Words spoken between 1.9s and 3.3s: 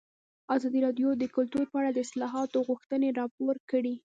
د اصلاحاتو غوښتنې